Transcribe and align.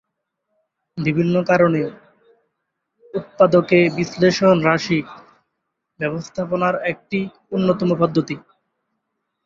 বিভিন্ন 0.97 1.35
কারণে 1.43 1.81
উৎপাদকে 3.13 3.79
বিশ্লেষণ 3.97 4.55
রাশি 4.63 4.99
ব্যবস্থাপনার 5.99 6.75
একটি 6.91 7.19
অন্যতম 7.51 7.89
পদ্ধতি। 8.01 8.35